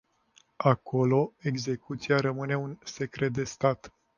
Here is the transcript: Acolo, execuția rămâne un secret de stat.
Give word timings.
Acolo, 0.63 1.33
execuția 1.37 2.19
rămâne 2.19 2.55
un 2.57 2.77
secret 2.83 3.33
de 3.33 3.43
stat. 3.43 3.93